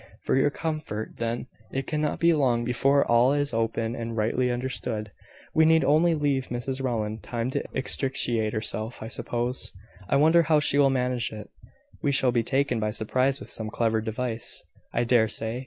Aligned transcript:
"For 0.23 0.35
your 0.35 0.49
comfort, 0.49 1.17
then, 1.17 1.45
it 1.71 1.85
cannot 1.85 2.19
be 2.19 2.33
long 2.33 2.63
before 2.65 3.05
all 3.05 3.33
is 3.33 3.53
open 3.53 3.95
and 3.95 4.17
rightly 4.17 4.49
understood. 4.49 5.11
We 5.53 5.63
need 5.63 5.83
only 5.83 6.15
leave 6.15 6.47
Mrs 6.47 6.81
Rowland 6.81 7.21
time 7.21 7.51
to 7.51 7.63
extricate 7.77 8.51
herself, 8.51 9.03
I 9.03 9.07
suppose. 9.09 9.71
I 10.09 10.15
wonder 10.15 10.41
how 10.41 10.59
she 10.59 10.79
will 10.79 10.89
manage 10.89 11.31
it." 11.31 11.51
"We 12.01 12.11
shall 12.11 12.31
be 12.31 12.41
taken 12.41 12.79
by 12.79 12.89
surprise 12.89 13.39
with 13.39 13.51
some 13.51 13.69
clever 13.69 14.01
device, 14.01 14.63
I 14.91 15.03
dare 15.03 15.27
say. 15.27 15.59